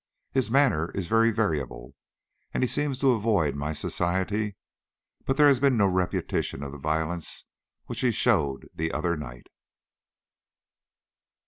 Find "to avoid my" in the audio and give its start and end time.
2.97-3.71